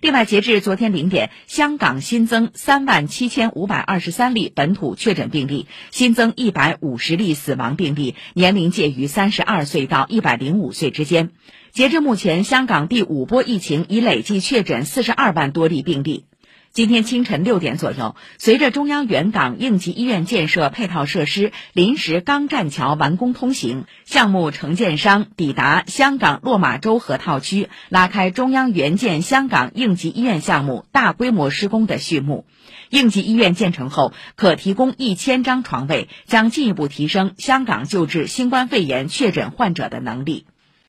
[0.00, 11.30] 另外，截至昨天零点，香港新增三万七千五百二十三例本土确诊病例，新增一百五十例死亡病例，年龄介于三十二岁到一百零五岁之间。
[11.72, 16.24] 截至目前，香港第五波疫情已累计确诊四十二万多例病例。
[16.74, 32.44] 今天清晨六点左右，随着中央原港应急医院建设配套设施临时钢栈桥完工通行，项目承建商抵达香港落马洲河套区，拉开中央援建香港应急医院项目大规模施工的序幕。
[32.90, 40.46] 应急医院建成后，可提供一千张床位，将进一步提升香港救治新冠肺炎确诊患者的能力。